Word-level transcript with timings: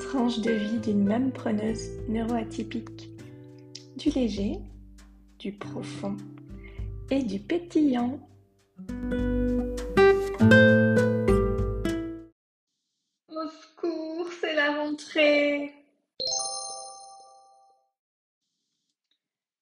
Tranche 0.00 0.38
de 0.40 0.52
vie 0.52 0.78
d'une 0.78 1.04
même 1.04 1.32
preneuse 1.32 1.90
neuroatypique. 2.08 3.10
Du 3.96 4.10
léger, 4.10 4.58
du 5.38 5.52
profond 5.52 6.16
et 7.10 7.22
du 7.22 7.40
pétillant. 7.40 8.20
Au 13.28 13.48
secours, 13.48 14.28
c'est 14.40 14.54
la 14.54 14.82
rentrée. 14.82 15.72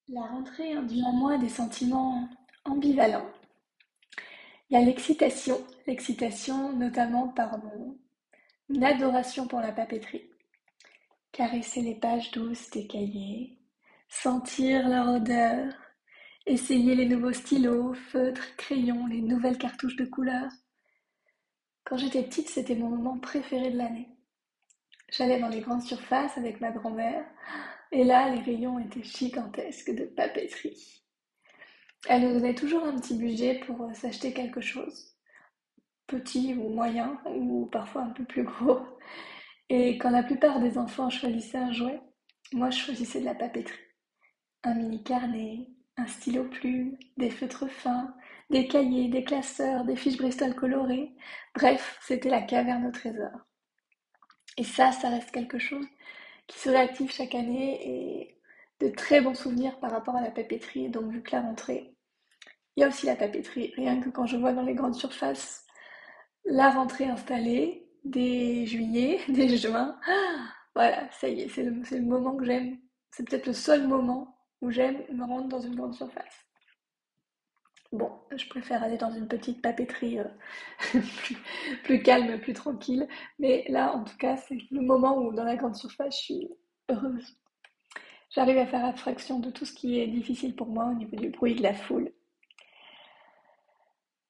La 0.09 0.21
rentrée 0.21 0.73
induit 0.73 1.03
en 1.03 1.13
moi 1.13 1.37
des 1.37 1.49
sentiments 1.49 2.29
ambivalents. 2.65 3.29
Il 4.69 4.77
y 4.77 4.81
a 4.81 4.85
l'excitation, 4.85 5.59
l'excitation 5.87 6.73
notamment 6.77 7.29
par 7.29 7.57
mon 7.57 7.97
adoration 8.81 9.47
pour 9.47 9.59
la 9.59 9.71
papeterie. 9.71 10.29
Caresser 11.31 11.81
les 11.81 11.95
pages 11.95 12.31
douces 12.31 12.69
des 12.71 12.87
cahiers, 12.87 13.59
sentir 14.07 14.87
leur 14.87 15.09
odeur, 15.15 15.73
essayer 16.45 16.95
les 16.95 17.05
nouveaux 17.05 17.33
stylos, 17.33 17.93
feutres, 17.93 18.55
crayons, 18.55 19.07
les 19.07 19.21
nouvelles 19.21 19.57
cartouches 19.57 19.95
de 19.95 20.05
couleurs. 20.05 20.51
Quand 21.83 21.97
j'étais 21.97 22.23
petite, 22.23 22.49
c'était 22.49 22.75
mon 22.75 22.89
moment 22.89 23.19
préféré 23.19 23.71
de 23.71 23.77
l'année. 23.77 24.09
J'allais 25.09 25.39
dans 25.39 25.49
les 25.49 25.61
grandes 25.61 25.83
surfaces 25.83 26.37
avec 26.37 26.61
ma 26.61 26.71
grand-mère, 26.71 27.25
et 27.91 28.03
là, 28.03 28.29
les 28.29 28.41
rayons 28.41 28.79
étaient 28.79 29.03
gigantesques 29.03 29.93
de 29.93 30.05
papeterie. 30.05 31.03
Elle 32.09 32.23
nous 32.23 32.33
donnait 32.33 32.55
toujours 32.55 32.83
un 32.83 32.99
petit 32.99 33.15
budget 33.15 33.61
pour 33.65 33.81
euh, 33.83 33.93
s'acheter 33.93 34.33
quelque 34.33 34.61
chose, 34.61 35.12
petit 36.07 36.53
ou 36.55 36.69
moyen, 36.69 37.19
ou 37.35 37.67
parfois 37.67 38.03
un 38.03 38.09
peu 38.09 38.23
plus 38.25 38.43
gros. 38.43 38.79
Et 39.69 39.97
quand 39.97 40.09
la 40.09 40.23
plupart 40.23 40.59
des 40.59 40.77
enfants 40.77 41.09
choisissaient 41.09 41.57
un 41.57 41.71
jouet, 41.71 42.01
moi 42.51 42.69
je 42.69 42.79
choisissais 42.79 43.19
de 43.21 43.25
la 43.25 43.35
papeterie. 43.35 43.77
Un 44.63 44.75
mini 44.75 45.03
carnet, 45.03 45.67
un 45.97 46.07
stylo 46.07 46.45
plume, 46.45 46.97
des 47.17 47.29
feutres 47.29 47.69
fins, 47.69 48.13
des 48.49 48.67
cahiers, 48.67 49.09
des 49.09 49.23
classeurs, 49.23 49.85
des 49.85 49.95
fiches 49.95 50.17
Bristol 50.17 50.55
colorées. 50.55 51.11
Bref, 51.55 51.97
c'était 52.01 52.29
la 52.29 52.41
caverne 52.41 52.85
au 52.85 52.91
trésor. 52.91 53.31
Et 54.57 54.63
ça, 54.63 54.91
ça 54.91 55.09
reste 55.09 55.31
quelque 55.31 55.59
chose 55.59 55.85
qui 56.47 56.59
se 56.59 56.69
réactive 56.69 57.11
chaque 57.11 57.35
année 57.35 57.79
et 57.87 58.39
de 58.79 58.89
très 58.89 59.21
bons 59.21 59.33
souvenirs 59.33 59.79
par 59.79 59.91
rapport 59.91 60.15
à 60.15 60.21
la 60.21 60.31
papeterie. 60.31 60.89
Donc, 60.89 61.11
vu 61.11 61.23
que 61.23 61.35
la 61.35 61.41
rentrée, 61.41 61.95
il 62.75 62.81
y 62.81 62.83
a 62.83 62.87
aussi 62.87 63.05
la 63.05 63.15
papeterie. 63.15 63.73
Rien 63.75 63.99
que 63.99 64.09
quand 64.09 64.25
je 64.25 64.37
vois 64.37 64.53
dans 64.53 64.63
les 64.63 64.75
grandes 64.75 64.95
surfaces 64.95 65.62
la 66.45 66.69
rentrée 66.71 67.05
installée, 67.05 67.87
des 68.05 68.65
juillet, 68.65 69.19
des 69.29 69.57
juin, 69.57 69.97
voilà, 70.75 71.09
ça 71.11 71.29
y 71.29 71.41
est, 71.41 71.49
c'est 71.49 71.63
le, 71.63 71.71
le 71.71 72.01
moment 72.01 72.35
que 72.35 72.45
j'aime. 72.45 72.77
C'est 73.11 73.27
peut-être 73.27 73.47
le 73.47 73.53
seul 73.53 73.87
moment 73.87 74.37
où 74.61 74.71
j'aime 74.71 75.03
me 75.11 75.23
rendre 75.25 75.47
dans 75.47 75.59
une 75.61 75.75
grande 75.75 75.93
surface. 75.95 76.45
Bon, 77.91 78.11
je 78.35 78.47
préfère 78.49 78.81
aller 78.83 78.97
dans 78.97 79.11
une 79.13 79.27
petite 79.27 79.61
papeterie 79.61 80.19
euh, 80.19 80.25
plus, 81.17 81.37
plus, 81.83 82.01
calme, 82.01 82.39
plus 82.39 82.53
tranquille. 82.53 83.07
Mais 83.37 83.65
là, 83.69 83.93
en 83.95 84.03
tout 84.03 84.17
cas, 84.17 84.35
c'est 84.35 84.57
le 84.71 84.81
moment 84.81 85.17
où 85.19 85.31
dans 85.31 85.43
la 85.43 85.55
grande 85.55 85.75
surface, 85.75 86.17
je 86.17 86.23
suis 86.23 86.49
heureuse. 86.89 87.37
J'arrive 88.31 88.57
à 88.57 88.65
faire 88.65 88.83
abstraction 88.85 89.39
de 89.39 89.51
tout 89.51 89.65
ce 89.65 89.73
qui 89.73 89.99
est 89.99 90.07
difficile 90.07 90.55
pour 90.55 90.67
moi 90.67 90.85
au 90.87 90.93
niveau 90.95 91.15
du 91.15 91.29
bruit, 91.29 91.55
de 91.55 91.61
la 91.63 91.73
foule. 91.75 92.11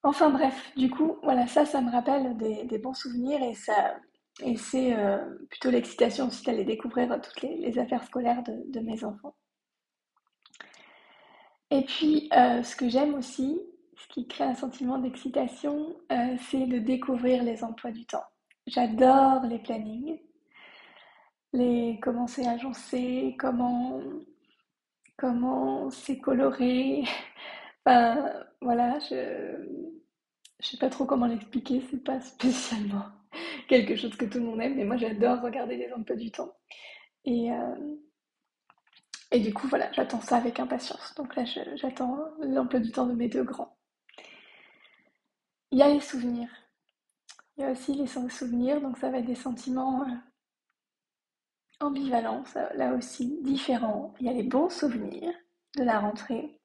Enfin 0.03 0.29
bref, 0.29 0.71
du 0.75 0.89
coup, 0.89 1.17
voilà, 1.23 1.47
ça, 1.47 1.65
ça 1.65 1.79
me 1.81 1.89
rappelle 1.89 2.35
des, 2.35 2.77
bons 2.77 2.93
souvenirs 2.93 3.41
et 3.41 3.53
ça, 3.53 3.95
et 4.41 4.57
c'est 4.57 4.93
euh, 4.97 5.17
plutôt 5.49 5.71
l'excitation 5.71 6.27
aussi 6.27 6.43
d'aller 6.43 6.65
découvrir 6.65 7.19
toutes 7.21 7.41
les, 7.41 7.79
affaires 7.79 8.03
scolaires 8.03 8.43
de, 8.43 8.79
mes 8.81 9.03
enfants. 9.05 9.33
Et 11.71 11.83
puis, 11.85 12.29
euh, 12.35 12.61
ce 12.63 12.75
que 12.75 12.89
j'aime 12.89 13.13
aussi, 13.15 13.61
ce 13.95 14.07
qui 14.09 14.27
crée 14.27 14.43
un 14.43 14.55
sentiment 14.55 14.97
d'excitation, 14.97 15.95
euh, 16.11 16.35
c'est 16.49 16.65
de 16.65 16.79
découvrir 16.79 17.41
les 17.43 17.63
emplois 17.63 17.91
du 17.91 18.05
temps. 18.05 18.25
J'adore 18.67 19.43
les 19.43 19.59
plannings, 19.59 20.19
les 21.53 21.99
comment 22.01 22.27
c'est 22.27 22.47
agencé, 22.47 23.35
comment 23.39 24.01
comment 25.17 25.89
c'est 25.89 26.19
coloré. 26.19 27.03
Enfin, 27.85 28.31
voilà, 28.61 28.97
je 28.99 29.92
je 30.59 30.67
sais 30.67 30.77
pas 30.77 30.89
trop 30.89 31.05
comment 31.05 31.27
l'expliquer, 31.27 31.81
c'est 31.89 32.03
pas 32.03 32.21
spécialement 32.21 33.05
quelque 33.67 33.95
chose 33.95 34.15
que 34.15 34.25
tout 34.25 34.39
le 34.39 34.45
monde 34.45 34.61
aime, 34.61 34.75
mais 34.75 34.85
moi 34.85 34.97
j'adore 34.97 35.41
regarder 35.41 35.77
les 35.77 35.91
emplois 35.93 36.15
du 36.15 36.31
temps. 36.31 36.53
Et, 37.25 37.51
euh, 37.51 37.75
et 39.31 39.39
du 39.39 39.53
coup, 39.53 39.67
voilà, 39.67 39.91
j'attends 39.93 40.21
ça 40.21 40.37
avec 40.37 40.59
impatience. 40.59 41.13
Donc 41.15 41.35
là, 41.35 41.43
j'attends 41.75 42.17
l'emploi 42.41 42.79
du 42.79 42.91
temps 42.91 43.07
de 43.07 43.13
mes 43.13 43.29
deux 43.29 43.43
grands. 43.43 43.75
Il 45.71 45.79
y 45.79 45.81
a 45.81 45.89
les 45.89 46.01
souvenirs. 46.01 46.49
Il 47.57 47.63
y 47.63 47.65
a 47.65 47.71
aussi 47.71 47.93
les 47.95 48.07
souvenirs, 48.07 48.81
donc 48.81 48.97
ça 48.97 49.09
va 49.09 49.19
être 49.19 49.25
des 49.25 49.35
sentiments 49.35 50.03
euh, 50.03 50.13
ambivalents, 51.79 52.43
là 52.75 52.93
aussi 52.93 53.39
différents. 53.41 54.13
Il 54.19 54.27
y 54.27 54.29
a 54.29 54.33
les 54.33 54.43
bons 54.43 54.69
souvenirs 54.69 55.33
de 55.75 55.83
la 55.83 55.99
rentrée. 55.99 56.59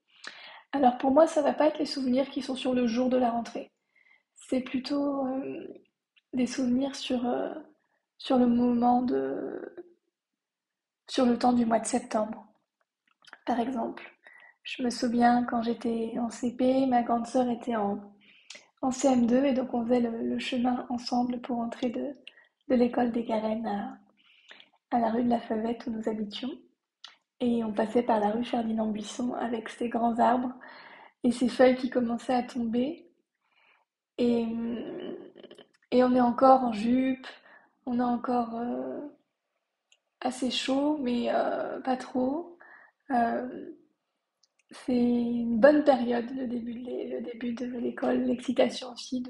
Alors 0.72 0.98
pour 0.98 1.10
moi, 1.10 1.26
ça 1.26 1.42
va 1.42 1.52
pas 1.52 1.68
être 1.68 1.78
les 1.78 1.86
souvenirs 1.86 2.28
qui 2.30 2.42
sont 2.42 2.56
sur 2.56 2.74
le 2.74 2.86
jour 2.86 3.08
de 3.08 3.16
la 3.16 3.30
rentrée. 3.30 3.70
C'est 4.48 4.60
plutôt 4.62 5.26
euh, 5.28 5.66
des 6.32 6.46
souvenirs 6.46 6.96
sur, 6.96 7.26
euh, 7.26 7.54
sur 8.18 8.38
le 8.38 8.46
moment 8.46 9.02
de. 9.02 9.84
sur 11.08 11.26
le 11.26 11.38
temps 11.38 11.52
du 11.52 11.66
mois 11.66 11.80
de 11.80 11.86
septembre. 11.86 12.46
Par 13.46 13.60
exemple, 13.60 14.04
je 14.62 14.82
me 14.82 14.90
souviens 14.90 15.44
quand 15.44 15.62
j'étais 15.62 16.14
en 16.18 16.30
CP, 16.30 16.86
ma 16.86 17.02
grande 17.02 17.26
sœur 17.26 17.48
était 17.50 17.76
en, 17.76 18.00
en 18.82 18.90
CM2 18.90 19.44
et 19.44 19.52
donc 19.54 19.74
on 19.74 19.84
faisait 19.84 20.00
le, 20.00 20.38
chemin 20.38 20.86
ensemble 20.90 21.40
pour 21.40 21.58
entrer 21.58 21.90
de, 21.90 22.16
de 22.68 22.74
l'école 22.74 23.12
des 23.12 23.24
Garennes 23.24 23.66
à, 23.66 23.98
à 24.90 25.00
la 25.00 25.10
rue 25.10 25.24
de 25.24 25.30
la 25.30 25.40
Favette 25.40 25.86
où 25.86 25.90
nous 25.90 26.08
habitions. 26.08 26.50
Et 27.40 27.64
on 27.64 27.72
passait 27.72 28.02
par 28.02 28.20
la 28.20 28.30
rue 28.30 28.44
Ferdinand 28.44 28.88
Buisson 28.88 29.34
avec 29.34 29.68
ses 29.68 29.88
grands 29.88 30.18
arbres 30.18 30.54
et 31.24 31.32
ses 31.32 31.48
feuilles 31.48 31.76
qui 31.76 31.90
commençaient 31.90 32.34
à 32.34 32.42
tomber. 32.44 33.07
Et, 34.18 34.46
et 35.90 36.04
on 36.04 36.14
est 36.14 36.20
encore 36.20 36.64
en 36.64 36.72
jupe, 36.72 37.26
on 37.86 38.00
est 38.00 38.02
encore 38.02 38.56
euh, 38.56 39.00
assez 40.20 40.50
chaud, 40.50 40.98
mais 40.98 41.28
euh, 41.30 41.80
pas 41.80 41.96
trop. 41.96 42.58
Euh, 43.10 43.72
c'est 44.70 44.94
une 44.94 45.58
bonne 45.58 45.84
période, 45.84 46.30
le 46.30 46.46
début 46.46 46.74
de, 46.74 47.66
de 47.66 47.78
l'école, 47.78 48.22
l'excitation 48.24 48.92
aussi 48.92 49.22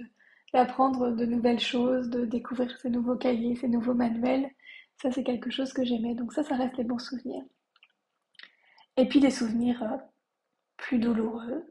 d'apprendre 0.52 1.10
de 1.10 1.24
nouvelles 1.26 1.60
choses, 1.60 2.08
de 2.10 2.24
découvrir 2.24 2.76
ces 2.80 2.90
nouveaux 2.90 3.16
cahiers, 3.16 3.54
ces 3.54 3.68
nouveaux 3.68 3.94
manuels. 3.94 4.50
Ça, 5.00 5.12
c'est 5.12 5.22
quelque 5.22 5.50
chose 5.50 5.72
que 5.72 5.84
j'aimais. 5.84 6.14
Donc 6.14 6.32
ça, 6.32 6.42
ça 6.42 6.56
reste 6.56 6.76
les 6.76 6.84
bons 6.84 6.98
souvenirs. 6.98 7.44
Et 8.96 9.06
puis 9.06 9.20
des 9.20 9.30
souvenirs 9.30 9.84
plus 10.76 10.98
douloureux. 10.98 11.64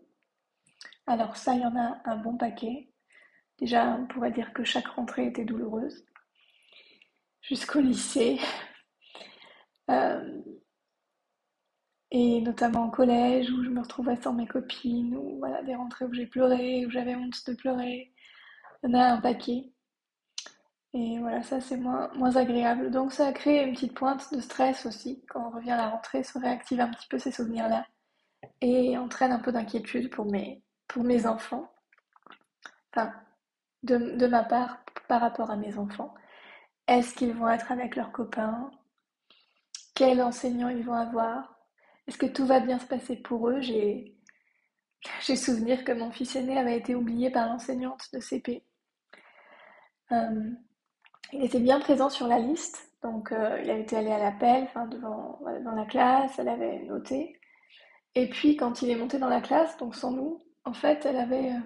Alors 1.08 1.36
ça, 1.36 1.54
il 1.56 1.62
y 1.62 1.66
en 1.66 1.76
a 1.76 2.00
un 2.06 2.18
bon 2.18 2.38
paquet. 2.38 2.90
Déjà, 3.60 3.98
on 4.00 4.06
pourrait 4.06 4.32
dire 4.32 4.54
que 4.54 4.64
chaque 4.64 4.88
rentrée 4.88 5.28
était 5.28 5.46
douloureuse. 5.46 6.06
Jusqu'au 7.42 7.80
lycée. 7.80 8.40
Euh, 9.90 10.42
et 12.12 12.42
notamment 12.42 12.88
au 12.88 12.92
collège 12.92 13.50
où 13.52 13.64
je 13.64 13.70
me 13.70 13.82
retrouvais 13.82 14.16
sans 14.18 14.34
mes 14.34 14.48
copines, 14.48 15.16
ou 15.16 15.44
des 15.66 15.76
rentrées 15.76 16.06
où 16.06 16.14
j'ai 16.14 16.28
pleuré, 16.28 16.86
où 16.86 16.90
j'avais 16.90 17.16
honte 17.16 17.46
de 17.48 17.54
pleurer. 17.54 18.14
Il 18.84 18.90
y 18.92 18.96
en 18.96 19.00
a 19.00 19.06
un 19.14 19.22
paquet. 19.22 19.72
Et 20.94 21.20
voilà, 21.20 21.44
ça 21.44 21.60
c'est 21.62 21.78
moins, 21.78 22.36
agréable. 22.36 22.92
Donc 22.92 23.12
ça 23.12 23.28
a 23.28 23.34
créé 23.34 23.64
une 23.64 23.74
petite 23.74 23.94
pointe 23.94 24.34
de 24.34 24.40
stress 24.40 24.86
aussi. 24.86 25.24
Quand 25.30 25.48
on 25.48 25.50
revient 25.52 25.72
à 25.72 25.78
la 25.78 25.90
rentrée, 25.90 26.24
ça 26.24 26.40
réactive 26.40 26.80
un 26.80 26.90
petit 26.90 27.08
peu 27.08 27.20
ces 27.20 27.32
souvenirs-là. 27.32 27.86
Et 28.62 28.98
entraîne 28.98 29.32
un 29.32 29.40
peu 29.40 29.52
d'inquiétude 29.52 30.10
pour 30.10 30.26
mes, 30.26 30.64
pour 30.88 31.04
mes 31.04 31.26
enfants. 31.28 31.72
Enfin, 32.92 33.14
de, 33.84 34.28
ma 34.28 34.44
part 34.44 34.80
par 35.08 35.22
rapport 35.22 35.52
à 35.52 35.56
mes 35.56 35.78
enfants. 35.78 36.14
Est-ce 36.88 37.14
qu'ils 37.14 37.34
vont 37.34 37.50
être 37.50 37.72
avec 37.72 37.96
leurs 37.96 38.12
copains? 38.12 38.72
Quels 39.96 40.22
enseignants 40.22 40.70
ils 40.70 40.84
vont 40.84 40.94
avoir? 40.94 41.60
Est-ce 42.08 42.18
que 42.18 42.26
tout 42.26 42.46
va 42.46 42.60
bien 42.60 42.80
se 42.80 42.86
passer 42.86 43.18
pour 43.18 43.50
eux? 43.50 43.62
J'ai 43.62 44.16
j'ai 45.22 45.36
souvenir 45.36 45.84
que 45.84 45.92
mon 45.92 46.12
fils 46.12 46.36
aîné 46.36 46.58
avait 46.58 46.78
été 46.78 46.96
oublié 46.96 47.30
par 47.30 47.48
l'enseignante 47.48 48.08
de 48.14 48.20
CP. 48.20 48.64
Euh, 50.12 50.52
il 51.34 51.44
était 51.44 51.60
bien 51.60 51.80
présent 51.80 52.10
sur 52.10 52.28
la 52.28 52.40
liste, 52.40 52.90
donc 53.04 53.32
euh, 53.32 53.60
il 53.62 53.70
a 53.70 53.78
été 53.78 53.98
allé 53.98 54.12
à 54.12 54.18
l'appel, 54.18 54.64
enfin 54.64 54.88
devant 54.88 55.40
dans 55.64 55.74
la 55.74 55.86
classe, 55.86 56.40
elle 56.40 56.50
avait 56.50 56.80
noté. 56.84 57.40
Et 58.16 58.30
puis 58.30 58.56
quand 58.56 58.82
il 58.82 58.90
est 58.90 58.96
monté 58.96 59.20
dans 59.20 59.30
la 59.30 59.42
classe, 59.42 59.78
donc 59.78 59.96
sans 59.96 60.12
nous, 60.12 60.44
en 60.66 60.74
fait, 60.74 61.06
elle 61.06 61.18
avait 61.18 61.52
euh, 61.52 61.60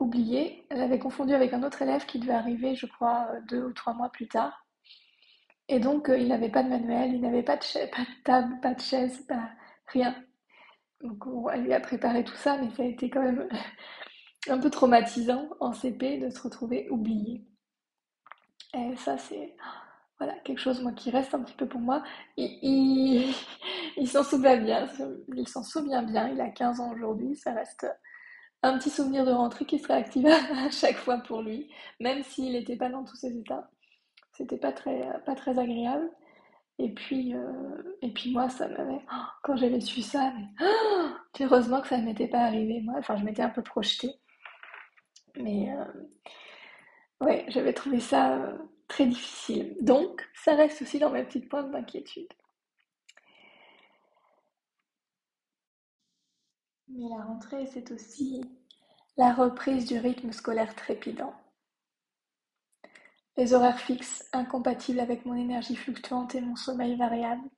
oublié. 0.00 0.66
Elle 0.70 0.82
avait 0.82 0.98
confondu 0.98 1.34
avec 1.34 1.52
un 1.52 1.62
autre 1.62 1.82
élève 1.82 2.06
qui 2.06 2.18
devait 2.18 2.32
arriver, 2.32 2.74
je 2.74 2.86
crois, 2.86 3.28
deux 3.48 3.64
ou 3.64 3.72
trois 3.72 3.94
mois 3.94 4.10
plus 4.10 4.28
tard. 4.28 4.66
Et 5.68 5.80
donc, 5.80 6.10
il 6.14 6.28
n'avait 6.28 6.48
pas 6.50 6.62
de 6.62 6.68
manuel, 6.68 7.12
il 7.14 7.20
n'avait 7.20 7.42
pas 7.42 7.56
de, 7.56 8.22
table, 8.24 8.58
pas 8.60 8.74
de 8.74 8.80
chaise, 8.80 9.20
pas 9.26 9.50
rien. 9.86 10.14
Donc, 11.02 11.24
elle 11.52 11.64
lui 11.64 11.72
a 11.72 11.80
préparé 11.80 12.24
tout 12.24 12.36
ça, 12.36 12.56
mais 12.58 12.70
ça 12.70 12.82
a 12.82 12.86
été 12.86 13.10
quand 13.10 13.22
même 13.22 13.48
un 14.48 14.58
peu 14.58 14.70
traumatisant 14.70 15.48
en 15.60 15.72
CP 15.72 16.18
de 16.18 16.30
se 16.30 16.40
retrouver 16.40 16.88
oublié. 16.90 17.46
Et 18.74 18.96
ça, 18.96 19.18
c'est 19.18 19.56
voilà, 20.18 20.34
quelque 20.44 20.60
chose 20.60 20.82
moi 20.82 20.92
qui 20.92 21.10
reste 21.10 21.34
un 21.34 21.42
petit 21.42 21.54
peu 21.54 21.66
pour 21.66 21.80
moi. 21.80 22.02
Il, 22.36 23.32
s'en 24.06 24.24
souvient 24.24 24.56
bien, 24.56 24.88
il 25.34 25.48
s'en 25.48 25.62
souvient 25.62 26.02
bien, 26.02 26.28
il 26.28 26.40
a 26.40 26.50
15 26.50 26.80
ans 26.80 26.92
aujourd'hui, 26.92 27.36
ça 27.36 27.52
reste 27.52 27.86
un 28.62 28.78
petit 28.78 28.90
souvenir 28.90 29.24
de 29.24 29.30
rentrée 29.30 29.64
qui 29.64 29.78
serait 29.78 29.94
activé 29.94 30.32
à 30.32 30.70
chaque 30.70 30.96
fois 30.96 31.18
pour 31.18 31.42
lui, 31.42 31.70
même 32.00 32.22
s'il 32.22 32.52
n'était 32.52 32.76
pas 32.76 32.88
dans 32.88 33.04
tous 33.04 33.16
ses 33.16 33.36
états. 33.36 33.70
C'était 34.32 34.58
pas 34.58 34.72
très, 34.72 35.20
pas 35.26 35.34
très 35.34 35.58
agréable. 35.58 36.10
Et 36.78 36.92
puis, 36.94 37.34
euh, 37.34 37.96
et 38.02 38.12
puis 38.12 38.32
moi, 38.32 38.48
ça 38.48 38.68
m'avait. 38.68 39.00
quand 39.42 39.56
j'avais 39.56 39.80
su 39.80 40.00
ça, 40.00 40.32
mais, 40.36 41.44
heureusement 41.44 41.80
que 41.80 41.88
ça 41.88 41.98
ne 41.98 42.04
m'était 42.04 42.28
pas 42.28 42.40
arrivé. 42.40 42.80
Moi, 42.82 42.94
enfin, 42.98 43.16
je 43.16 43.24
m'étais 43.24 43.42
un 43.42 43.48
peu 43.48 43.62
projetée. 43.62 44.12
Mais 45.36 45.72
euh, 45.72 47.24
ouais, 47.24 47.44
j'avais 47.48 47.72
trouvé 47.72 48.00
ça 48.00 48.36
euh, 48.36 48.56
très 48.86 49.06
difficile. 49.06 49.76
Donc, 49.80 50.28
ça 50.34 50.54
reste 50.54 50.82
aussi 50.82 50.98
dans 50.98 51.10
mes 51.10 51.24
petites 51.24 51.48
pointes 51.48 51.70
d'inquiétude. 51.72 52.28
Mais 56.90 57.08
la 57.08 57.24
rentrée, 57.24 57.66
c'est 57.66 57.90
aussi 57.90 58.42
la 59.16 59.32
reprise 59.32 59.86
du 59.86 59.98
rythme 59.98 60.32
scolaire 60.32 60.74
trépidant. 60.74 61.34
Les 63.36 63.52
horaires 63.54 63.78
fixes, 63.78 64.28
incompatibles 64.32 65.00
avec 65.00 65.24
mon 65.24 65.34
énergie 65.34 65.76
fluctuante 65.76 66.34
et 66.34 66.40
mon 66.40 66.56
sommeil 66.56 66.96
variable. 66.96 67.48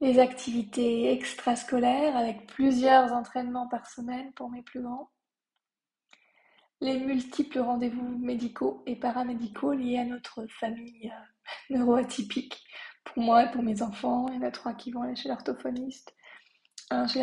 Les 0.00 0.18
activités 0.18 1.12
extrascolaires 1.12 2.16
avec 2.16 2.46
plusieurs 2.48 3.12
entraînements 3.12 3.68
par 3.68 3.86
semaine 3.86 4.32
pour 4.32 4.50
mes 4.50 4.62
plus 4.62 4.82
grands 4.82 5.12
les 6.82 6.98
multiples 6.98 7.60
rendez-vous 7.60 8.18
médicaux 8.18 8.82
et 8.86 8.96
paramédicaux 8.96 9.72
liés 9.72 9.98
à 9.98 10.04
notre 10.04 10.44
famille 10.48 11.12
euh, 11.70 11.70
neuroatypique. 11.76 12.64
Pour 13.04 13.22
moi 13.22 13.44
et 13.44 13.50
pour 13.52 13.62
mes 13.62 13.82
enfants, 13.82 14.26
il 14.28 14.34
y 14.34 14.38
en 14.38 14.42
a 14.42 14.50
trois 14.50 14.74
qui 14.74 14.90
vont 14.90 15.02
aller 15.02 15.14
chez 15.14 15.28
l'orthophoniste, 15.28 16.12
un 16.92 17.06
chez 17.06 17.22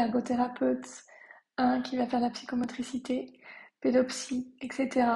un 1.57 1.81
qui 1.81 1.97
va 1.97 2.07
faire 2.07 2.19
la 2.19 2.29
psychomotricité, 2.29 3.39
pédopsie, 3.81 4.55
etc. 4.61 5.07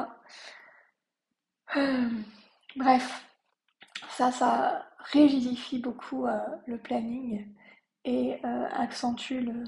Euh, 1.76 2.10
bref, 2.76 3.26
ça, 4.10 4.32
ça 4.32 4.88
rigidifie 5.12 5.80
beaucoup 5.80 6.28
euh, 6.28 6.40
le 6.68 6.78
planning 6.78 7.48
et 8.06 8.44
accentue 8.44 9.40
le, 9.40 9.64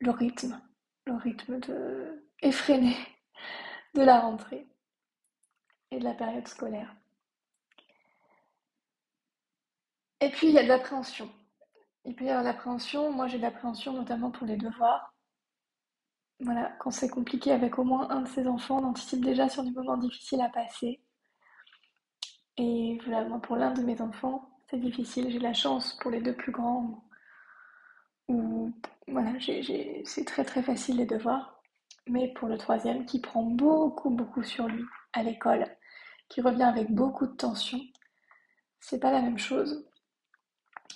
le 0.00 0.10
rythme, 0.10 0.58
le 1.06 1.14
rythme 1.14 1.60
de 1.60 2.26
effréné 2.42 2.96
de 3.94 4.02
la 4.02 4.20
rentrée 4.20 4.66
et 5.90 5.98
de 5.98 6.04
la 6.04 6.14
période 6.14 6.46
scolaire. 6.48 6.94
Et 10.20 10.30
puis 10.30 10.48
il 10.48 10.54
y 10.54 10.58
a 10.58 10.62
de 10.62 10.68
l'appréhension. 10.68 11.30
Y 12.06 12.28
avoir 12.30 12.40
de 12.40 12.48
l'appréhension. 12.48 13.12
Moi 13.12 13.26
j'ai 13.28 13.38
de 13.38 13.42
l'appréhension 13.42 13.92
notamment 13.92 14.30
pour 14.30 14.46
les 14.46 14.56
devoirs. 14.56 15.14
Voilà, 16.40 16.72
quand 16.80 16.90
c'est 16.90 17.08
compliqué 17.08 17.52
avec 17.52 17.78
au 17.78 17.84
moins 17.84 18.10
un 18.10 18.22
de 18.22 18.28
ses 18.28 18.46
enfants, 18.46 18.78
on 18.82 18.88
anticipe 18.88 19.24
déjà 19.24 19.48
sur 19.48 19.62
des 19.64 19.70
moments 19.70 19.96
difficiles 19.96 20.40
à 20.40 20.50
passer. 20.50 21.00
Et 22.58 22.98
voilà, 23.04 23.24
moi 23.28 23.40
pour 23.40 23.56
l'un 23.56 23.72
de 23.72 23.82
mes 23.82 24.00
enfants, 24.00 24.48
c'est 24.70 24.78
difficile. 24.78 25.30
J'ai 25.30 25.38
la 25.38 25.54
chance 25.54 25.94
pour 26.00 26.10
les 26.10 26.20
deux 26.20 26.34
plus 26.34 26.52
grands 26.52 27.04
où, 28.28 28.72
voilà, 29.08 29.32
c'est 29.40 30.24
très 30.26 30.44
très 30.44 30.62
facile 30.62 30.96
les 30.98 31.06
devoirs 31.06 31.56
mais 32.08 32.32
pour 32.34 32.48
le 32.48 32.58
troisième 32.58 33.04
qui 33.04 33.20
prend 33.20 33.42
beaucoup 33.42 34.10
beaucoup 34.10 34.42
sur 34.42 34.68
lui 34.68 34.84
à 35.12 35.22
l'école, 35.22 35.66
qui 36.28 36.40
revient 36.40 36.62
avec 36.64 36.90
beaucoup 36.90 37.26
de 37.26 37.34
tension, 37.34 37.80
c'est 38.80 39.00
pas 39.00 39.12
la 39.12 39.22
même 39.22 39.38
chose. 39.38 39.88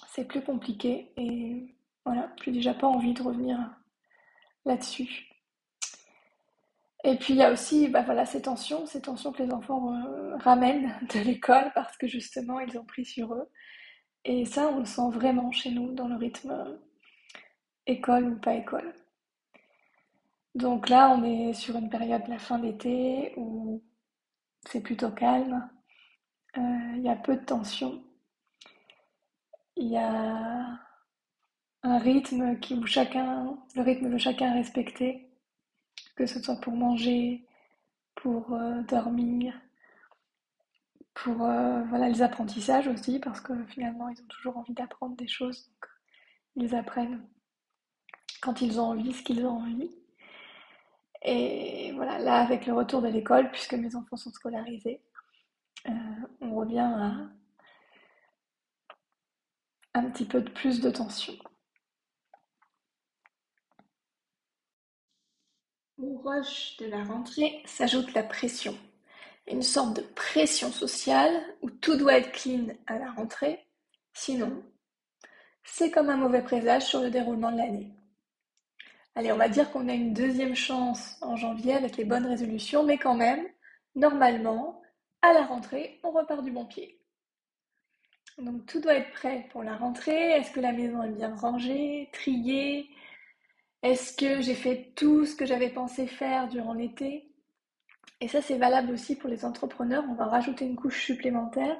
C'est 0.08 0.26
plus 0.26 0.42
compliqué 0.42 1.12
et 1.16 1.74
voilà, 2.04 2.32
j'ai 2.44 2.52
déjà 2.52 2.74
pas 2.74 2.86
envie 2.86 3.14
de 3.14 3.22
revenir 3.22 3.58
là-dessus. 4.64 5.26
Et 7.04 7.16
puis 7.16 7.34
il 7.34 7.36
y 7.38 7.42
a 7.42 7.52
aussi 7.52 7.88
bah 7.88 8.02
voilà, 8.02 8.26
ces 8.26 8.42
tensions, 8.42 8.86
ces 8.86 9.00
tensions 9.00 9.32
que 9.32 9.42
les 9.42 9.52
enfants 9.52 9.94
euh, 9.94 10.36
ramènent 10.36 10.94
de 11.14 11.20
l'école 11.20 11.70
parce 11.74 11.96
que 11.96 12.06
justement 12.06 12.60
ils 12.60 12.78
ont 12.78 12.84
pris 12.84 13.04
sur 13.04 13.34
eux. 13.34 13.48
Et 14.24 14.44
ça, 14.44 14.68
on 14.68 14.80
le 14.80 14.84
sent 14.84 15.10
vraiment 15.12 15.50
chez 15.52 15.70
nous 15.70 15.92
dans 15.92 16.08
le 16.08 16.16
rythme 16.16 16.50
euh, 16.50 16.76
école 17.86 18.24
ou 18.32 18.36
pas 18.40 18.54
école. 18.54 18.94
Donc 20.54 20.88
là, 20.88 21.10
on 21.10 21.24
est 21.24 21.52
sur 21.54 21.76
une 21.76 21.88
période 21.90 22.24
de 22.24 22.30
la 22.30 22.38
fin 22.38 22.58
d'été 22.58 23.32
où 23.36 23.82
c'est 24.66 24.82
plutôt 24.82 25.10
calme. 25.10 25.68
Euh, 26.58 26.92
il 26.96 27.02
y 27.02 27.08
a 27.08 27.16
peu 27.16 27.36
de 27.36 27.44
tension. 27.44 28.02
Il 29.80 29.88
y 29.88 29.96
a 29.96 30.78
un 31.82 31.98
rythme 31.98 32.60
qui, 32.60 32.74
où 32.74 32.84
chacun, 32.86 33.56
le 33.74 33.80
rythme 33.80 34.10
de 34.10 34.18
chacun 34.18 34.62
que 36.16 36.26
ce 36.26 36.42
soit 36.42 36.60
pour 36.60 36.74
manger, 36.74 37.46
pour 38.14 38.52
euh, 38.52 38.82
dormir, 38.82 39.58
pour 41.14 41.46
euh, 41.46 41.82
voilà, 41.84 42.10
les 42.10 42.20
apprentissages 42.20 42.88
aussi, 42.88 43.20
parce 43.20 43.40
que 43.40 43.54
finalement, 43.68 44.10
ils 44.10 44.20
ont 44.20 44.26
toujours 44.28 44.58
envie 44.58 44.74
d'apprendre 44.74 45.16
des 45.16 45.28
choses. 45.28 45.70
Donc, 45.70 45.90
ils 46.56 46.74
apprennent 46.74 47.26
quand 48.42 48.60
ils 48.60 48.78
ont 48.78 48.90
envie 48.90 49.14
ce 49.14 49.22
qu'ils 49.22 49.46
ont 49.46 49.60
envie. 49.62 49.90
Et 51.22 51.92
voilà, 51.92 52.18
là, 52.18 52.42
avec 52.42 52.66
le 52.66 52.74
retour 52.74 53.00
de 53.00 53.08
l'école, 53.08 53.50
puisque 53.50 53.74
mes 53.74 53.96
enfants 53.96 54.18
sont 54.18 54.30
scolarisés, 54.30 55.00
euh, 55.88 55.92
on 56.42 56.54
revient 56.54 56.80
à 56.80 57.30
un 59.94 60.10
petit 60.10 60.24
peu 60.24 60.40
de 60.40 60.50
plus 60.50 60.80
de 60.80 60.90
tension. 60.90 61.34
Au 65.98 66.18
rush 66.18 66.76
de 66.78 66.86
la 66.86 67.04
rentrée 67.04 67.62
s'ajoute 67.66 68.14
la 68.14 68.22
pression. 68.22 68.76
Une 69.46 69.62
sorte 69.62 69.96
de 69.96 70.02
pression 70.02 70.70
sociale 70.70 71.42
où 71.62 71.70
tout 71.70 71.96
doit 71.96 72.18
être 72.18 72.32
clean 72.32 72.68
à 72.86 72.98
la 72.98 73.10
rentrée, 73.12 73.66
sinon 74.12 74.62
c'est 75.64 75.90
comme 75.90 76.10
un 76.10 76.16
mauvais 76.16 76.42
présage 76.42 76.86
sur 76.86 77.00
le 77.00 77.10
déroulement 77.10 77.52
de 77.52 77.58
l'année. 77.58 77.90
Allez, 79.14 79.32
on 79.32 79.36
va 79.36 79.48
dire 79.48 79.70
qu'on 79.70 79.88
a 79.88 79.92
une 79.92 80.14
deuxième 80.14 80.54
chance 80.54 81.16
en 81.20 81.36
janvier 81.36 81.74
avec 81.74 81.96
les 81.96 82.04
bonnes 82.04 82.26
résolutions, 82.26 82.84
mais 82.84 82.98
quand 82.98 83.14
même, 83.14 83.46
normalement, 83.94 84.82
à 85.22 85.32
la 85.32 85.42
rentrée, 85.44 86.00
on 86.02 86.10
repart 86.10 86.42
du 86.42 86.50
bon 86.50 86.66
pied. 86.66 86.99
Donc 88.40 88.64
tout 88.66 88.80
doit 88.80 88.94
être 88.94 89.10
prêt 89.12 89.46
pour 89.50 89.62
la 89.62 89.76
rentrée. 89.76 90.30
Est-ce 90.32 90.50
que 90.50 90.60
la 90.60 90.72
maison 90.72 91.02
est 91.02 91.10
bien 91.10 91.34
rangée, 91.34 92.08
triée? 92.12 92.88
Est-ce 93.82 94.16
que 94.16 94.40
j'ai 94.40 94.54
fait 94.54 94.92
tout 94.96 95.26
ce 95.26 95.36
que 95.36 95.46
j'avais 95.46 95.70
pensé 95.70 96.06
faire 96.06 96.48
durant 96.48 96.72
l'été? 96.72 97.32
Et 98.20 98.28
ça, 98.28 98.40
c'est 98.42 98.58
valable 98.58 98.92
aussi 98.92 99.16
pour 99.16 99.28
les 99.30 99.44
entrepreneurs. 99.44 100.04
On 100.08 100.14
va 100.14 100.26
rajouter 100.26 100.66
une 100.66 100.76
couche 100.76 101.04
supplémentaire 101.04 101.78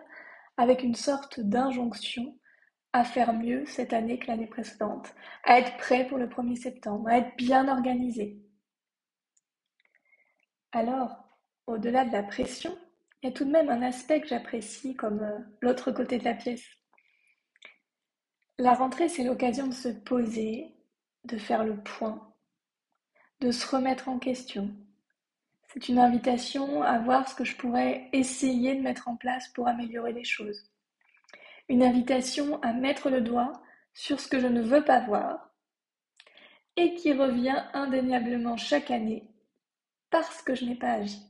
avec 0.56 0.82
une 0.82 0.94
sorte 0.94 1.40
d'injonction 1.40 2.36
à 2.92 3.04
faire 3.04 3.32
mieux 3.32 3.64
cette 3.66 3.92
année 3.92 4.18
que 4.18 4.26
l'année 4.26 4.46
précédente, 4.46 5.14
à 5.44 5.58
être 5.58 5.76
prêt 5.76 6.06
pour 6.08 6.18
le 6.18 6.26
1er 6.26 6.56
septembre, 6.56 7.08
à 7.08 7.18
être 7.18 7.36
bien 7.36 7.68
organisé. 7.68 8.38
Alors, 10.72 11.24
au-delà 11.66 12.04
de 12.04 12.12
la 12.12 12.22
pression, 12.22 12.76
il 13.22 13.26
y 13.26 13.28
a 13.28 13.32
tout 13.32 13.44
de 13.44 13.50
même 13.50 13.68
un 13.68 13.82
aspect 13.82 14.20
que 14.20 14.28
j'apprécie 14.28 14.96
comme 14.96 15.22
euh, 15.22 15.38
l'autre 15.60 15.92
côté 15.92 16.18
de 16.18 16.24
la 16.24 16.34
pièce. 16.34 16.64
La 18.58 18.74
rentrée, 18.74 19.08
c'est 19.08 19.24
l'occasion 19.24 19.66
de 19.66 19.74
se 19.74 19.88
poser, 19.88 20.74
de 21.24 21.38
faire 21.38 21.64
le 21.64 21.82
point, 21.82 22.34
de 23.40 23.50
se 23.50 23.66
remettre 23.66 24.08
en 24.08 24.18
question. 24.18 24.70
C'est 25.68 25.88
une 25.88 25.98
invitation 25.98 26.82
à 26.82 26.98
voir 26.98 27.28
ce 27.28 27.34
que 27.34 27.44
je 27.44 27.56
pourrais 27.56 28.08
essayer 28.12 28.74
de 28.74 28.82
mettre 28.82 29.08
en 29.08 29.16
place 29.16 29.48
pour 29.48 29.68
améliorer 29.68 30.12
les 30.12 30.24
choses 30.24 30.70
une 31.70 31.84
invitation 31.84 32.60
à 32.62 32.72
mettre 32.72 33.10
le 33.10 33.20
doigt 33.20 33.52
sur 33.94 34.18
ce 34.18 34.26
que 34.26 34.40
je 34.40 34.48
ne 34.48 34.60
veux 34.60 34.84
pas 34.84 35.00
voir 35.06 35.54
et 36.76 36.94
qui 36.94 37.12
revient 37.12 37.64
indéniablement 37.72 38.56
chaque 38.56 38.90
année 38.90 39.30
parce 40.10 40.42
que 40.42 40.56
je 40.56 40.64
n'ai 40.64 40.74
pas 40.74 40.94
agi. 40.94 41.29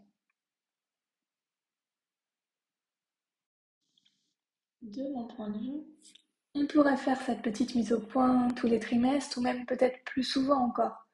De 4.83 5.03
mon 5.13 5.27
point 5.27 5.51
de 5.51 5.59
vue, 5.59 5.83
on 6.55 6.67
pourrait 6.67 6.97
faire 6.97 7.21
cette 7.21 7.43
petite 7.43 7.75
mise 7.75 7.93
au 7.93 8.01
point 8.01 8.49
tous 8.57 8.67
les 8.67 8.81
trimestres 8.81 9.39
ou 9.39 9.43
même 9.43 9.67
peut-être 9.67 10.03
plus 10.05 10.23
souvent 10.23 10.65
encore. 10.65 11.07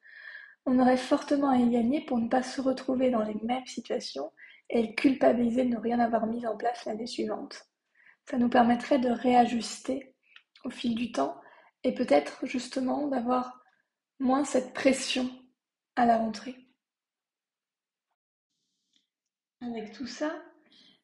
on 0.65 0.79
aurait 0.79 0.97
fortement 0.97 1.49
à 1.49 1.57
y 1.57 1.69
gagner 1.69 2.05
pour 2.05 2.17
ne 2.17 2.29
pas 2.29 2.43
se 2.43 2.61
retrouver 2.61 3.09
dans 3.09 3.23
les 3.23 3.35
mêmes 3.43 3.65
situations 3.65 4.31
et 4.69 4.95
culpabiliser 4.95 5.65
de 5.65 5.69
ne 5.69 5.77
rien 5.77 5.99
avoir 5.99 6.27
mis 6.27 6.45
en 6.47 6.57
place 6.57 6.85
l'année 6.85 7.07
suivante. 7.07 7.65
Ça 8.29 8.37
nous 8.37 8.49
permettrait 8.49 8.99
de 8.99 9.09
réajuster 9.09 10.15
au 10.63 10.69
fil 10.69 10.95
du 10.95 11.11
temps 11.11 11.39
et 11.83 11.93
peut-être 11.93 12.45
justement 12.45 13.07
d'avoir 13.07 13.61
moins 14.19 14.43
cette 14.43 14.73
pression 14.73 15.29
à 15.95 16.05
la 16.05 16.17
rentrée. 16.17 16.55
Avec 19.61 19.93
tout 19.93 20.07
ça, 20.07 20.33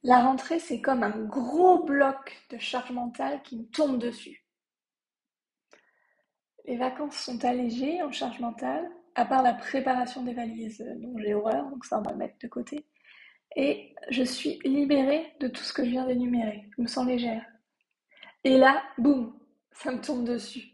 la 0.04 0.22
rentrée, 0.22 0.60
c'est 0.60 0.82
comme 0.82 1.04
un 1.04 1.18
gros 1.26 1.84
bloc 1.84 2.38
de 2.50 2.58
charge 2.58 2.92
mentale 2.92 3.42
qui 3.44 3.58
me 3.58 3.66
tombe 3.66 4.00
dessus. 4.00 4.44
Les 6.66 6.78
vacances 6.78 7.18
sont 7.18 7.44
allégées 7.44 8.02
en 8.04 8.12
charge 8.12 8.40
mentale, 8.40 8.90
à 9.16 9.26
part 9.26 9.44
la 9.44 9.54
préparation 9.54 10.24
des 10.24 10.34
valises 10.34 10.84
dont 10.98 11.18
j'ai 11.18 11.34
horreur, 11.34 11.70
donc 11.70 11.86
ça 11.86 12.00
on 12.00 12.02
va 12.02 12.12
le 12.12 12.18
mettre 12.18 12.38
de 12.40 12.48
côté. 12.48 12.86
Et 13.56 13.94
je 14.10 14.24
suis 14.24 14.60
libérée 14.64 15.34
de 15.40 15.48
tout 15.48 15.64
ce 15.64 15.74
que 15.74 15.86
je 15.86 15.92
viens 15.92 16.06
d'énumérer. 16.06 16.70
Je 16.76 16.82
me 16.82 16.88
sens 16.88 17.06
légère. 17.06 17.46
Et 18.44 18.58
là, 18.58 18.82
boum, 18.98 19.38
ça 19.72 19.92
me 19.92 20.02
tombe 20.02 20.26
dessus. 20.26 20.72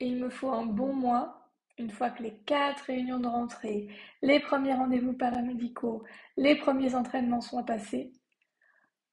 Et 0.00 0.06
il 0.06 0.16
me 0.16 0.30
faut 0.30 0.50
un 0.50 0.64
bon 0.64 0.94
mois, 0.94 1.50
une 1.76 1.90
fois 1.90 2.10
que 2.10 2.22
les 2.22 2.34
quatre 2.46 2.84
réunions 2.84 3.18
de 3.18 3.26
rentrée, 3.26 3.88
les 4.22 4.40
premiers 4.40 4.74
rendez-vous 4.74 5.12
paramédicaux, 5.12 6.04
les 6.36 6.56
premiers 6.56 6.94
entraînements 6.94 7.40
sont 7.40 7.62
passés, 7.64 8.12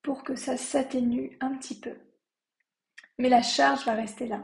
pour 0.06 0.24
que 0.24 0.36
ça 0.36 0.56
s'atténue 0.56 1.36
un 1.42 1.58
petit 1.58 1.80
peu. 1.80 1.98
Mais 3.18 3.28
la 3.28 3.42
charge 3.42 3.86
va 3.86 3.94
rester 3.94 4.28
là. 4.28 4.44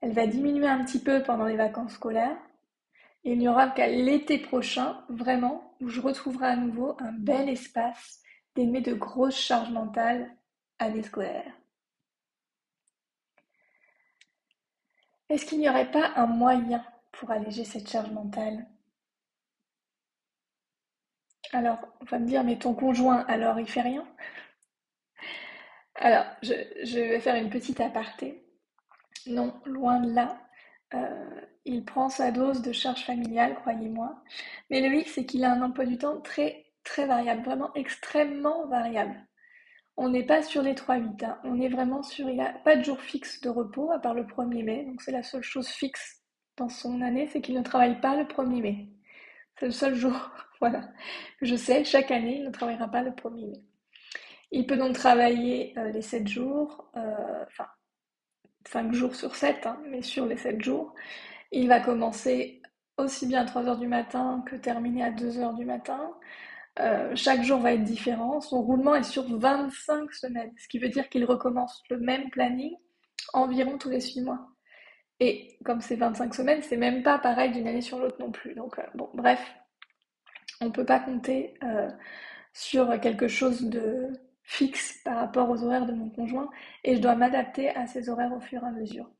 Elle 0.00 0.14
va 0.14 0.26
diminuer 0.26 0.66
un 0.66 0.84
petit 0.84 0.98
peu 1.00 1.22
pendant 1.22 1.44
les 1.44 1.56
vacances 1.56 1.92
scolaires, 1.92 2.36
il 3.22 3.38
n'y 3.38 3.48
aura 3.48 3.70
qu'à 3.70 3.86
l'été 3.86 4.38
prochain, 4.38 5.04
vraiment, 5.08 5.76
où 5.80 5.88
je 5.88 6.00
retrouverai 6.00 6.46
à 6.46 6.56
nouveau 6.56 6.96
un 6.98 7.12
bel 7.12 7.48
espace 7.48 8.20
d'aimer 8.56 8.80
de 8.80 8.94
grosses 8.94 9.38
charges 9.38 9.70
mentales 9.70 10.36
année 10.80 11.04
scolaire. 11.04 11.54
Est-ce 15.28 15.46
qu'il 15.46 15.60
n'y 15.60 15.68
aurait 15.68 15.92
pas 15.92 16.12
un 16.16 16.26
moyen 16.26 16.84
pour 17.12 17.30
alléger 17.30 17.64
cette 17.64 17.88
charge 17.88 18.10
mentale? 18.10 18.66
Alors, 21.52 21.78
on 22.00 22.04
va 22.06 22.18
me 22.18 22.26
dire, 22.26 22.42
mais 22.42 22.58
ton 22.58 22.74
conjoint, 22.74 23.24
alors 23.28 23.60
il 23.60 23.68
fait 23.68 23.80
rien? 23.80 24.04
Alors, 25.96 26.24
je, 26.42 26.98
vais 26.98 27.20
faire 27.20 27.36
une 27.36 27.50
petite 27.50 27.80
aparté. 27.80 28.44
Non, 29.26 29.54
loin 29.64 30.00
de 30.00 30.12
là. 30.12 30.38
Euh, 30.94 31.40
il 31.64 31.84
prend 31.84 32.08
sa 32.08 32.30
dose 32.30 32.62
de 32.62 32.72
charge 32.72 33.04
familiale, 33.04 33.54
croyez-moi. 33.56 34.22
Mais 34.70 34.80
le 34.80 34.94
hic, 34.96 35.08
c'est 35.08 35.24
qu'il 35.24 35.44
a 35.44 35.52
un 35.52 35.62
emploi 35.62 35.86
du 35.86 35.98
temps 35.98 36.20
très, 36.20 36.66
très 36.84 37.06
variable, 37.06 37.42
vraiment 37.42 37.72
extrêmement 37.74 38.66
variable. 38.66 39.16
On 39.96 40.08
n'est 40.08 40.24
pas 40.26 40.42
sur 40.42 40.62
les 40.62 40.74
3-8, 40.74 41.24
hein. 41.24 41.38
on 41.44 41.60
est 41.60 41.68
vraiment 41.68 42.02
sur, 42.02 42.28
il 42.28 42.36
n'a 42.36 42.52
pas 42.52 42.76
de 42.76 42.84
jour 42.84 43.00
fixe 43.00 43.40
de 43.40 43.48
repos, 43.48 43.92
à 43.92 44.00
part 44.00 44.14
le 44.14 44.24
1er 44.24 44.64
mai, 44.64 44.84
donc 44.84 45.00
c'est 45.02 45.12
la 45.12 45.22
seule 45.22 45.42
chose 45.42 45.68
fixe 45.68 46.20
dans 46.56 46.68
son 46.68 47.00
année, 47.00 47.28
c'est 47.28 47.40
qu'il 47.40 47.54
ne 47.54 47.62
travaille 47.62 48.00
pas 48.00 48.16
le 48.16 48.24
1er 48.24 48.60
mai. 48.60 48.88
C'est 49.58 49.66
le 49.66 49.72
seul 49.72 49.94
jour, 49.94 50.12
voilà. 50.60 50.88
Je 51.42 51.54
sais, 51.56 51.84
chaque 51.84 52.10
année, 52.10 52.38
il 52.38 52.44
ne 52.44 52.50
travaillera 52.50 52.88
pas 52.88 53.02
le 53.02 53.12
1er 53.12 53.50
mai. 53.52 53.62
Il 54.56 54.68
peut 54.68 54.76
donc 54.76 54.94
travailler 54.94 55.74
euh, 55.78 55.90
les 55.90 56.00
7 56.00 56.28
jours, 56.28 56.88
euh, 56.96 57.44
enfin 57.48 57.66
5 58.68 58.92
jours 58.92 59.16
sur 59.16 59.34
7, 59.34 59.66
hein, 59.66 59.82
mais 59.88 60.00
sur 60.00 60.26
les 60.26 60.36
7 60.36 60.62
jours, 60.62 60.94
il 61.50 61.66
va 61.66 61.80
commencer 61.80 62.62
aussi 62.96 63.26
bien 63.26 63.42
à 63.42 63.46
3 63.46 63.66
heures 63.66 63.78
du 63.78 63.88
matin 63.88 64.44
que 64.46 64.54
terminer 64.54 65.02
à 65.02 65.10
2 65.10 65.40
heures 65.40 65.54
du 65.54 65.64
matin. 65.64 66.08
Euh, 66.78 67.16
chaque 67.16 67.42
jour 67.42 67.58
va 67.58 67.72
être 67.72 67.82
différent. 67.82 68.40
Son 68.40 68.62
roulement 68.62 68.94
est 68.94 69.02
sur 69.02 69.24
25 69.24 70.12
semaines, 70.12 70.52
ce 70.56 70.68
qui 70.68 70.78
veut 70.78 70.88
dire 70.88 71.08
qu'il 71.08 71.24
recommence 71.24 71.82
le 71.90 71.98
même 71.98 72.30
planning 72.30 72.76
environ 73.32 73.76
tous 73.76 73.90
les 73.90 74.00
6 74.00 74.22
mois. 74.22 74.46
Et 75.18 75.58
comme 75.64 75.80
c'est 75.80 75.96
25 75.96 76.32
semaines, 76.32 76.62
c'est 76.62 76.76
même 76.76 77.02
pas 77.02 77.18
pareil 77.18 77.50
d'une 77.50 77.66
année 77.66 77.80
sur 77.80 77.98
l'autre 77.98 78.18
non 78.20 78.30
plus. 78.30 78.54
Donc, 78.54 78.76
bon, 78.94 79.10
bref, 79.14 79.40
on 80.60 80.66
ne 80.66 80.70
peut 80.70 80.86
pas 80.86 81.00
compter 81.00 81.54
sur 82.52 83.00
quelque 83.00 83.26
chose 83.26 83.62
de, 83.64 84.12
fixe 84.44 85.00
par 85.04 85.16
rapport 85.16 85.50
aux 85.50 85.62
horaires 85.64 85.86
de 85.86 85.92
mon 85.92 86.10
conjoint 86.10 86.50
et 86.84 86.96
je 86.96 87.00
dois 87.00 87.16
m'adapter 87.16 87.70
à 87.70 87.86
ses 87.86 88.08
horaires 88.08 88.32
au 88.32 88.40
fur 88.40 88.62
et 88.62 88.66
à 88.66 88.70
mesure. 88.70 89.10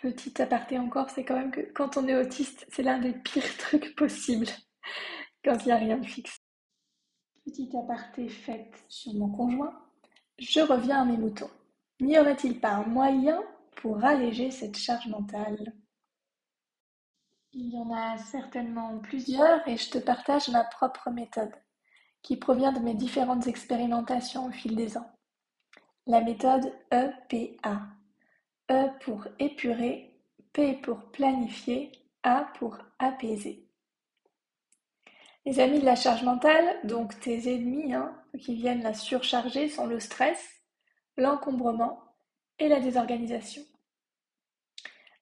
Petit 0.00 0.40
aparté 0.40 0.78
encore, 0.78 1.10
c'est 1.10 1.24
quand 1.24 1.36
même 1.36 1.50
que 1.50 1.72
quand 1.72 1.96
on 1.96 2.06
est 2.06 2.14
autiste, 2.14 2.66
c'est 2.68 2.82
l'un 2.82 2.98
des 2.98 3.12
pires 3.12 3.56
trucs 3.58 3.96
possibles 3.96 4.46
quand 5.44 5.56
il 5.62 5.66
n'y 5.66 5.72
a 5.72 5.76
rien 5.76 5.98
de 5.98 6.06
fixe. 6.06 6.38
Petit 7.44 7.70
aparté 7.76 8.28
fait 8.28 8.70
sur 8.88 9.14
mon 9.14 9.30
conjoint, 9.30 9.74
je 10.38 10.60
reviens 10.60 11.02
à 11.02 11.04
mes 11.04 11.16
moutons. 11.16 11.50
N'y 12.00 12.18
aurait-il 12.18 12.60
pas 12.60 12.74
un 12.74 12.84
moyen 12.84 13.42
pour 13.76 14.04
alléger 14.04 14.50
cette 14.50 14.76
charge 14.76 15.08
mentale? 15.08 15.72
Il 17.52 17.72
y 17.72 17.78
en 17.78 17.90
a 17.92 18.18
certainement 18.18 18.98
plusieurs 18.98 19.66
et 19.66 19.78
je 19.78 19.90
te 19.90 19.98
partage 19.98 20.48
ma 20.50 20.64
propre 20.64 21.10
méthode 21.10 21.52
qui 22.28 22.36
provient 22.36 22.72
de 22.72 22.80
mes 22.80 22.92
différentes 22.92 23.46
expérimentations 23.46 24.48
au 24.48 24.50
fil 24.50 24.76
des 24.76 24.98
ans. 24.98 25.10
La 26.06 26.20
méthode 26.20 26.70
EPA. 26.90 27.80
E 28.70 28.88
pour 29.00 29.26
épurer, 29.38 30.14
P 30.52 30.74
pour 30.74 31.10
planifier, 31.10 31.90
A 32.22 32.52
pour 32.58 32.76
apaiser. 32.98 33.66
Les 35.46 35.58
amis 35.58 35.80
de 35.80 35.86
la 35.86 35.96
charge 35.96 36.22
mentale, 36.22 36.76
donc 36.84 37.18
tes 37.18 37.50
ennemis 37.50 37.94
hein, 37.94 38.14
qui 38.38 38.56
viennent 38.56 38.82
la 38.82 38.92
surcharger, 38.92 39.70
sont 39.70 39.86
le 39.86 39.98
stress, 39.98 40.60
l'encombrement 41.16 41.98
et 42.58 42.68
la 42.68 42.78
désorganisation. 42.78 43.62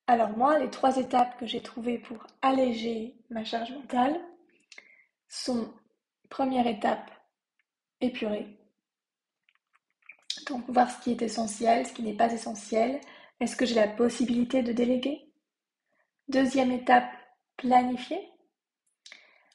Alors 0.08 0.36
moi, 0.36 0.58
les 0.58 0.70
trois 0.70 0.96
étapes 0.96 1.38
que 1.38 1.46
j'ai 1.46 1.62
trouvées 1.62 1.98
pour 1.98 2.26
alléger 2.42 3.14
ma 3.30 3.44
charge 3.44 3.70
mentale 3.70 4.20
sont 5.28 5.72
Première 6.28 6.66
étape, 6.66 7.10
épurer. 8.00 8.58
Donc 10.48 10.68
voir 10.68 10.90
ce 10.90 11.00
qui 11.02 11.10
est 11.10 11.22
essentiel, 11.22 11.86
ce 11.86 11.92
qui 11.92 12.02
n'est 12.02 12.16
pas 12.16 12.32
essentiel. 12.32 13.00
Est-ce 13.40 13.56
que 13.56 13.66
j'ai 13.66 13.74
la 13.74 13.88
possibilité 13.88 14.62
de 14.62 14.72
déléguer? 14.72 15.32
Deuxième 16.28 16.72
étape, 16.72 17.10
planifier. 17.56 18.20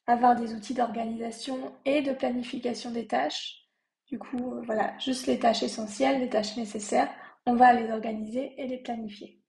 Avoir 0.08 0.36
des 0.36 0.54
outils 0.54 0.74
d'organisation 0.74 1.76
et 1.86 2.02
de 2.02 2.14
planification 2.14 2.92
des 2.92 3.08
tâches. 3.08 3.68
Du 4.08 4.20
coup, 4.20 4.56
euh, 4.56 4.62
voilà, 4.66 4.98
juste 5.00 5.28
les 5.28 5.40
tâches 5.40 5.64
essentielles, 5.64 6.20
les 6.20 6.30
tâches 6.30 6.58
nécessaires, 6.58 7.14
on 7.46 7.56
va 7.56 7.74
les 7.74 7.92
organiser 7.92 8.54
et 8.58 8.68
les 8.68 8.80
planifier. 8.80 9.42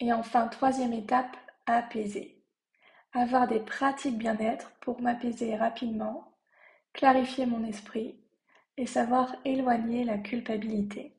Et 0.00 0.12
enfin, 0.12 0.48
troisième 0.48 0.92
étape, 0.92 1.36
apaiser 1.66 2.37
avoir 3.12 3.48
des 3.48 3.60
pratiques 3.60 4.18
bien-être 4.18 4.70
pour 4.80 5.02
m'apaiser 5.02 5.56
rapidement, 5.56 6.32
clarifier 6.94 7.46
mon 7.46 7.64
esprit 7.64 8.18
et 8.78 8.86
savoir 8.86 9.36
éloigner 9.44 10.04
la 10.04 10.18
culpabilité. 10.18 11.14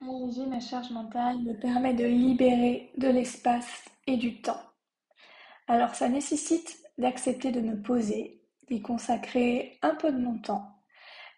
Alléger 0.00 0.46
ma 0.46 0.58
charge 0.58 0.90
mentale 0.90 1.38
me 1.38 1.52
permet 1.54 1.94
de 1.94 2.04
libérer 2.04 2.90
de 2.96 3.06
l'espace 3.06 3.84
et 4.08 4.16
du 4.16 4.42
temps. 4.42 4.60
Alors 5.68 5.94
ça 5.94 6.08
nécessite 6.08 6.82
d'accepter 6.98 7.52
de 7.52 7.60
me 7.60 7.80
poser, 7.80 8.42
d'y 8.68 8.82
consacrer 8.82 9.78
un 9.82 9.94
peu 9.94 10.10
de 10.10 10.18
mon 10.18 10.38
temps. 10.40 10.82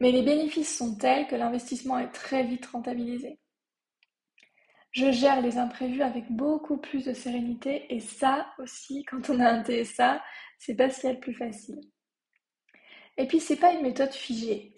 Mais 0.00 0.12
les 0.12 0.22
bénéfices 0.22 0.78
sont 0.78 0.96
tels 0.96 1.26
que 1.28 1.36
l'investissement 1.36 1.98
est 1.98 2.12
très 2.12 2.44
vite 2.44 2.66
rentabilisé. 2.66 3.39
Je 4.92 5.12
gère 5.12 5.40
les 5.40 5.58
imprévus 5.58 6.02
avec 6.02 6.30
beaucoup 6.30 6.76
plus 6.76 7.04
de 7.04 7.12
sérénité 7.12 7.94
et 7.94 8.00
ça 8.00 8.52
aussi, 8.58 9.04
quand 9.04 9.30
on 9.30 9.38
a 9.38 9.48
un 9.48 9.62
TSA, 9.64 10.22
c'est 10.58 10.74
pas 10.74 10.90
si 10.90 11.08
le 11.08 11.20
plus 11.20 11.34
facile. 11.34 11.80
Et 13.16 13.26
puis 13.26 13.38
c'est 13.38 13.56
pas 13.56 13.72
une 13.72 13.82
méthode 13.82 14.12
figée, 14.12 14.74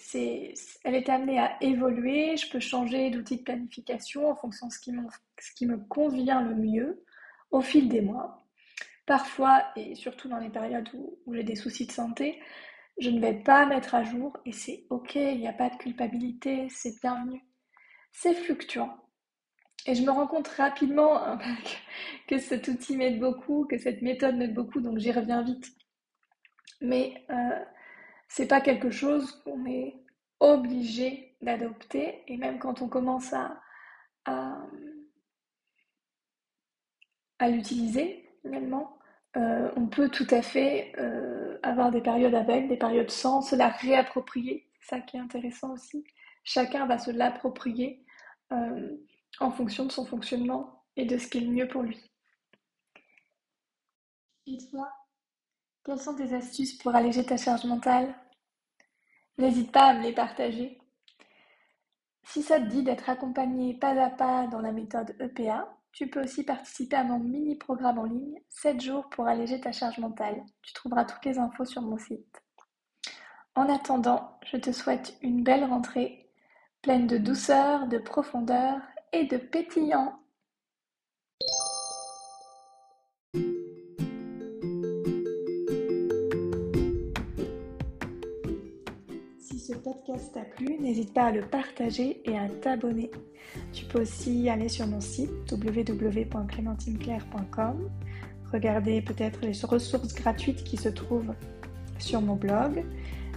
elle 0.84 0.94
est 0.94 1.08
amenée 1.08 1.38
à 1.38 1.56
évoluer, 1.62 2.36
je 2.36 2.50
peux 2.50 2.60
changer 2.60 3.10
d'outil 3.10 3.36
de 3.36 3.42
planification 3.42 4.28
en 4.28 4.34
fonction 4.34 4.66
de 4.66 4.72
ce 4.72 4.80
qui, 4.80 4.90
ce 5.38 5.52
qui 5.54 5.66
me 5.66 5.78
convient 5.78 6.42
le 6.42 6.56
mieux 6.56 7.04
au 7.50 7.60
fil 7.60 7.88
des 7.88 8.00
mois. 8.00 8.44
Parfois, 9.06 9.64
et 9.76 9.94
surtout 9.94 10.28
dans 10.28 10.38
les 10.38 10.50
périodes 10.50 10.88
où, 10.94 11.18
où 11.26 11.34
j'ai 11.34 11.44
des 11.44 11.56
soucis 11.56 11.86
de 11.86 11.92
santé, 11.92 12.40
je 12.98 13.10
ne 13.10 13.20
vais 13.20 13.34
pas 13.34 13.66
mettre 13.66 13.94
à 13.94 14.04
jour 14.04 14.36
et 14.44 14.52
c'est 14.52 14.86
ok, 14.90 15.14
il 15.14 15.38
n'y 15.38 15.48
a 15.48 15.52
pas 15.52 15.70
de 15.70 15.76
culpabilité, 15.76 16.68
c'est 16.68 17.00
bienvenu. 17.00 17.44
C'est 18.12 18.34
fluctuant. 18.34 19.01
Et 19.86 19.94
je 19.94 20.02
me 20.02 20.10
rends 20.10 20.26
compte 20.26 20.48
rapidement 20.48 21.16
hein, 21.22 21.38
que 22.28 22.38
cet 22.38 22.68
outil 22.68 22.96
m'aide 22.96 23.18
beaucoup, 23.18 23.66
que 23.68 23.78
cette 23.78 24.02
méthode 24.02 24.36
m'aide 24.36 24.54
beaucoup, 24.54 24.80
donc 24.80 24.98
j'y 24.98 25.12
reviens 25.12 25.42
vite. 25.42 25.66
Mais 26.80 27.24
euh, 27.30 27.64
c'est 28.28 28.46
pas 28.48 28.60
quelque 28.60 28.90
chose 28.90 29.42
qu'on 29.44 29.66
est 29.66 29.96
obligé 30.40 31.36
d'adopter, 31.40 32.22
et 32.26 32.36
même 32.36 32.58
quand 32.58 32.82
on 32.82 32.88
commence 32.88 33.32
à, 33.32 33.60
à, 34.24 34.68
l'utiliser 37.48 38.28
finalement. 38.42 38.98
Euh, 39.36 39.70
on 39.76 39.86
peut 39.86 40.08
tout 40.08 40.26
à 40.30 40.42
fait 40.42 40.92
euh, 40.98 41.58
avoir 41.62 41.90
des 41.90 42.00
périodes 42.00 42.34
avec, 42.34 42.68
des 42.68 42.76
périodes 42.76 43.10
sans, 43.10 43.40
se 43.40 43.56
la 43.56 43.68
réapproprier. 43.68 44.68
C'est 44.80 44.96
ça 44.96 45.00
qui 45.00 45.16
est 45.16 45.20
intéressant 45.20 45.72
aussi. 45.72 46.04
Chacun 46.44 46.86
va 46.86 46.98
se 46.98 47.10
l'approprier 47.10 48.04
euh, 48.52 48.96
en 49.40 49.50
fonction 49.50 49.86
de 49.86 49.92
son 49.92 50.04
fonctionnement 50.04 50.84
et 50.96 51.04
de 51.04 51.18
ce 51.18 51.26
qui 51.26 51.38
est 51.38 51.42
le 51.42 51.50
mieux 51.50 51.68
pour 51.68 51.82
lui. 51.82 51.98
Et 54.46 54.58
toi, 54.70 54.92
quelles 55.84 56.00
sont 56.00 56.16
tes 56.16 56.34
astuces 56.34 56.78
pour 56.78 56.94
alléger 56.94 57.24
ta 57.24 57.36
charge 57.36 57.64
mentale? 57.64 58.14
N'hésite 59.38 59.72
pas 59.72 59.86
à 59.86 59.94
me 59.94 60.02
les 60.02 60.12
partager. 60.12 60.78
Si 62.24 62.42
ça 62.42 62.60
te 62.60 62.66
dit 62.66 62.82
d'être 62.82 63.08
accompagné 63.08 63.74
pas 63.74 64.00
à 64.00 64.10
pas 64.10 64.46
dans 64.46 64.60
la 64.60 64.72
méthode 64.72 65.16
EPA, 65.20 65.76
tu 65.92 66.08
peux 66.08 66.22
aussi 66.22 66.44
participer 66.44 66.96
à 66.96 67.04
mon 67.04 67.18
mini-programme 67.18 67.98
en 67.98 68.04
ligne 68.04 68.40
7 68.48 68.80
jours 68.80 69.08
pour 69.10 69.26
alléger 69.26 69.60
ta 69.60 69.72
charge 69.72 69.98
mentale. 69.98 70.42
Tu 70.62 70.72
trouveras 70.72 71.04
toutes 71.04 71.24
les 71.24 71.38
infos 71.38 71.64
sur 71.64 71.82
mon 71.82 71.98
site. 71.98 72.42
En 73.54 73.68
attendant, 73.68 74.38
je 74.46 74.56
te 74.56 74.72
souhaite 74.72 75.18
une 75.20 75.42
belle 75.42 75.64
rentrée, 75.64 76.30
pleine 76.80 77.06
de 77.06 77.18
douceur, 77.18 77.86
de 77.88 77.98
profondeur 77.98 78.80
et 79.12 79.24
de 79.24 79.36
pétillant. 79.36 80.18
ce 89.62 89.74
podcast 89.74 90.32
t'a 90.34 90.40
plu, 90.40 90.76
n'hésite 90.80 91.14
pas 91.14 91.26
à 91.26 91.30
le 91.30 91.42
partager 91.42 92.20
et 92.28 92.36
à 92.36 92.48
t'abonner. 92.48 93.12
Tu 93.72 93.84
peux 93.84 94.02
aussi 94.02 94.48
aller 94.48 94.68
sur 94.68 94.88
mon 94.88 95.00
site 95.00 95.30
www.clémentineclair.com, 95.50 97.88
regarder 98.52 99.00
peut-être 99.02 99.40
les 99.42 99.52
ressources 99.64 100.14
gratuites 100.14 100.64
qui 100.64 100.76
se 100.76 100.88
trouvent 100.88 101.32
sur 101.98 102.20
mon 102.20 102.34
blog, 102.34 102.84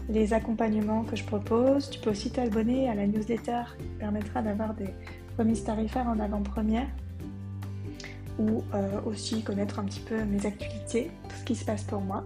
les 0.10 0.34
accompagnements 0.34 1.03
que 1.03 1.15
je 1.15 1.24
propose. 1.24 1.91
Tu 1.91 2.00
peux 2.00 2.10
aussi 2.10 2.32
t'abonner 2.32 2.89
à 2.89 2.96
la 2.96 3.05
newsletter 3.05 3.62
qui 3.77 3.86
permettra 4.00 4.41
d'avoir 4.41 4.74
des 4.74 4.89
remises 5.38 5.63
tarifaires 5.63 6.08
en 6.08 6.20
avant-première 6.20 6.88
ou 8.39 8.63
euh, 8.74 9.01
aussi 9.06 9.42
connaître 9.44 9.80
un 9.80 9.86
petit 9.86 10.01
peu 10.01 10.24
mes 10.24 10.46
actualités, 10.46 11.12
tout 11.30 11.36
ce 11.36 11.44
qui 11.46 11.56
se 11.56 11.65
passe 11.65 11.84
pour 11.84 12.01
moi. 12.01 12.24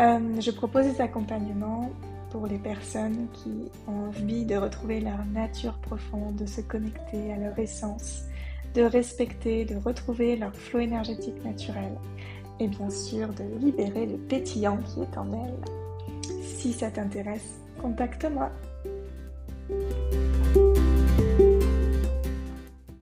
Euh, 0.00 0.40
je 0.40 0.50
propose 0.50 0.86
des 0.86 1.00
accompagnements 1.00 1.90
pour 2.30 2.46
les 2.46 2.58
personnes 2.58 3.26
qui 3.32 3.70
ont 3.88 4.08
envie 4.08 4.44
de 4.44 4.56
retrouver 4.56 5.00
leur 5.00 5.24
nature 5.26 5.74
profonde, 5.78 6.36
de 6.36 6.46
se 6.46 6.60
connecter 6.60 7.32
à 7.32 7.36
leur 7.36 7.58
essence, 7.58 8.22
de 8.74 8.82
respecter, 8.82 9.64
de 9.64 9.76
retrouver 9.76 10.36
leur 10.36 10.54
flot 10.54 10.80
énergétique 10.80 11.44
naturel 11.44 11.92
et 12.60 12.68
bien 12.68 12.90
sûr 12.90 13.28
de 13.28 13.44
libérer 13.58 14.06
le 14.06 14.16
pétillant 14.16 14.78
qui 14.78 15.00
est 15.00 15.18
en 15.18 15.32
elles. 15.32 16.34
Si 16.42 16.72
ça 16.72 16.90
t'intéresse, 16.90 17.58
contacte-moi. 17.80 18.50